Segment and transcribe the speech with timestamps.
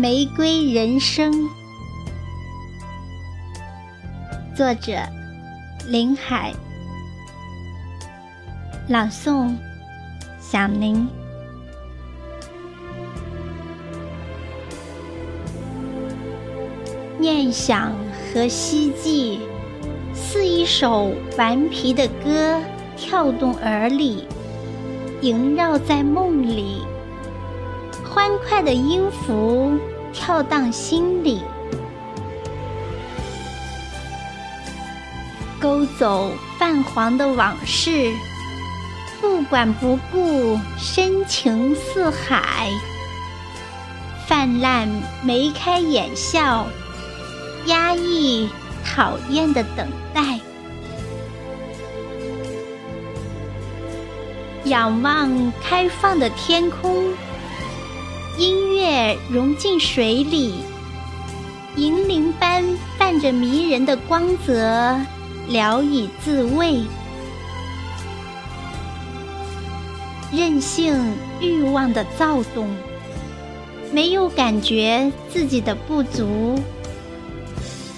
[0.00, 1.30] 玫瑰人生，
[4.56, 4.94] 作者
[5.86, 6.54] 林海，
[8.88, 9.54] 朗诵
[10.40, 11.06] 响铃。
[17.18, 17.92] 念想
[18.32, 19.38] 和希冀，
[20.14, 22.58] 似一首顽皮的歌，
[22.96, 24.26] 跳动耳里，
[25.20, 26.80] 萦绕在梦里。
[28.12, 29.78] 欢快的音符
[30.12, 31.42] 跳荡心里，
[35.60, 38.12] 勾走泛黄的往事，
[39.20, 42.70] 不管不顾，深情似海，
[44.26, 44.88] 泛滥
[45.22, 46.66] 眉开眼笑，
[47.66, 48.48] 压抑
[48.84, 50.40] 讨厌的等待，
[54.64, 57.12] 仰望开放的天空。
[58.38, 58.69] 音
[59.30, 60.54] 融进水里，
[61.76, 62.64] 银铃般
[62.98, 64.98] 泛着迷人的光泽，
[65.48, 66.80] 聊以自慰。
[70.32, 70.96] 任性
[71.40, 72.68] 欲望的躁动，
[73.92, 76.58] 没有感觉自己的不足，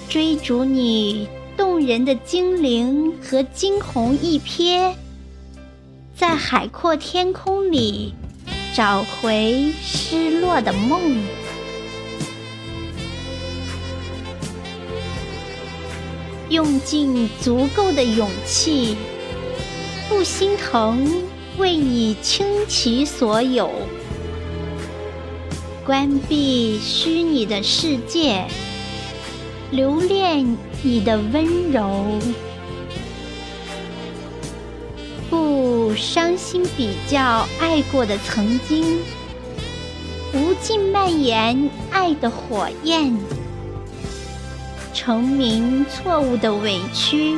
[0.08, 4.92] 追逐你动人的精灵和惊鸿一瞥，
[6.16, 8.14] 在海阔天空里。
[8.74, 11.22] 找回失落的梦，
[16.48, 18.96] 用尽足够的勇气，
[20.08, 21.06] 不心疼
[21.58, 23.70] 为你倾其所有，
[25.84, 28.46] 关闭虚拟的世界，
[29.70, 32.18] 留恋你的温柔。
[35.28, 39.00] 不伤心比较爱过的曾经，
[40.32, 43.16] 无尽蔓延爱的火焰，
[44.94, 47.36] 成名错误的委屈，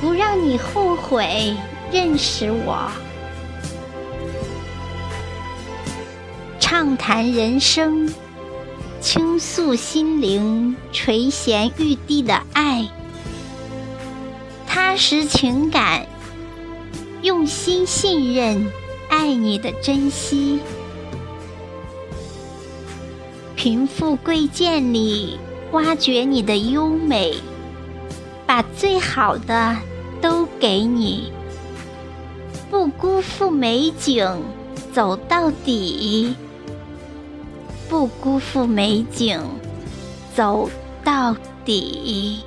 [0.00, 1.54] 不让你后悔
[1.92, 2.90] 认识我。
[6.58, 8.12] 畅谈人生，
[9.00, 12.88] 倾诉心灵垂涎欲滴的爱，
[14.66, 16.06] 踏实情感。
[17.22, 18.70] 用心信任，
[19.08, 20.60] 爱你的珍惜。
[23.54, 25.38] 贫富贵贱里
[25.72, 27.34] 挖掘你的优美，
[28.46, 29.76] 把最好的
[30.20, 31.32] 都给你，
[32.70, 34.24] 不辜负美景，
[34.92, 36.34] 走到底。
[37.88, 39.40] 不辜负美景，
[40.34, 40.68] 走
[41.02, 41.34] 到
[41.64, 42.42] 底。